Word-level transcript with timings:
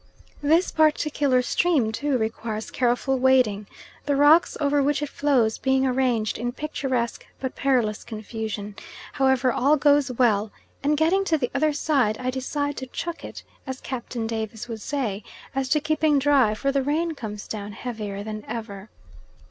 This 0.41 0.71
particular 0.71 1.43
stream, 1.43 1.91
too, 1.91 2.17
requires 2.17 2.71
careful 2.71 3.19
wading, 3.19 3.67
the 4.07 4.15
rocks 4.15 4.57
over 4.59 4.81
which 4.81 5.03
it 5.03 5.09
flows 5.09 5.59
being 5.59 5.85
arranged 5.85 6.39
in 6.39 6.53
picturesque, 6.53 7.23
but 7.39 7.55
perilous 7.55 8.03
confusion; 8.03 8.75
however 9.13 9.51
all 9.51 9.77
goes 9.77 10.11
well, 10.11 10.51
and 10.81 10.97
getting 10.97 11.23
to 11.25 11.37
the 11.37 11.51
other 11.53 11.71
side 11.71 12.17
I 12.17 12.31
decide 12.31 12.77
to 12.77 12.87
"chuck 12.87 13.23
it," 13.23 13.43
as 13.67 13.79
Captain 13.79 14.25
Davies 14.25 14.67
would 14.67 14.81
say, 14.81 15.23
as 15.53 15.69
to 15.69 15.79
keeping 15.79 16.17
dry, 16.17 16.55
for 16.55 16.71
the 16.71 16.81
rain 16.81 17.13
comes 17.13 17.47
down 17.47 17.73
heavier 17.73 18.23
than 18.23 18.43
ever. 18.47 18.89